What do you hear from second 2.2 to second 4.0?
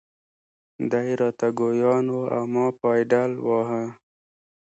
او ما پایډل واهه.